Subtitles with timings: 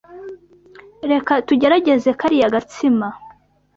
[1.11, 3.07] Reka tugerageze kariya gatsima.